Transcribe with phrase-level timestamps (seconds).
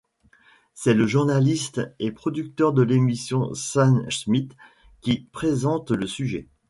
[0.73, 4.55] C'est le journaliste et producteur de l'émission Shane Smith
[5.01, 6.47] qui présente le sujet.